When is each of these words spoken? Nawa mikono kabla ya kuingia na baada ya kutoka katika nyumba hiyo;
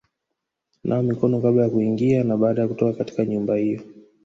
Nawa 0.83 1.03
mikono 1.03 1.39
kabla 1.41 1.63
ya 1.63 1.69
kuingia 1.69 2.23
na 2.23 2.37
baada 2.37 2.61
ya 2.61 2.67
kutoka 2.67 2.93
katika 2.97 3.25
nyumba 3.25 3.55
hiyo; 3.55 3.81